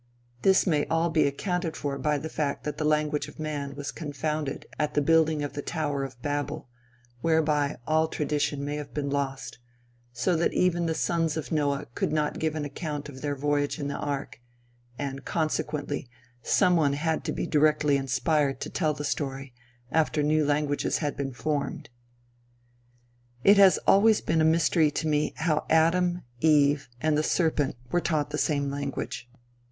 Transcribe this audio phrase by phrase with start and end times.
[0.41, 3.91] This may all be accounted for by the fact that the language of man was
[3.91, 6.67] confounded at the building of the tower of Babel,
[7.21, 9.59] whereby all tradition may have been lost,
[10.11, 13.77] so that even the sons of Noah could not give an account of their voyage
[13.77, 14.41] in the ark;
[14.97, 16.09] and, consequently,
[16.41, 19.53] some one had to be directly inspired to tell the story,
[19.91, 21.91] after new languages had been formed.
[23.43, 28.01] It has always been a mystery to me how Adam, Eve, and the serpent were
[28.01, 29.29] taught the same language.